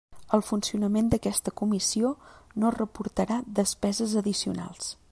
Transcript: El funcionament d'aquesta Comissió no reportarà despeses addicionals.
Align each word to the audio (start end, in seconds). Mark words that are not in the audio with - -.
El 0.35 0.41
funcionament 0.45 1.11
d'aquesta 1.11 1.53
Comissió 1.61 2.11
no 2.65 2.75
reportarà 2.79 3.41
despeses 3.63 4.21
addicionals. 4.25 4.95